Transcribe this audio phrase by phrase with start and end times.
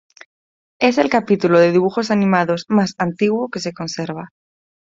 [0.79, 4.31] Es el capítulo de dibujos animados más antiguo que se conserva.